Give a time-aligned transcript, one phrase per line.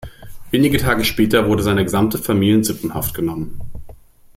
[0.49, 3.61] Wenige Tage später wurde seine gesamte Familie in Sippenhaft genommen.